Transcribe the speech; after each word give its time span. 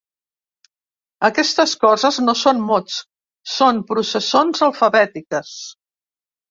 Aquestes 1.29 1.75
coses 1.83 2.19
no 2.25 2.35
són 2.41 2.65
mots, 2.71 2.99
són 3.59 3.87
processons 3.93 4.69
alfabètiques. 4.71 5.59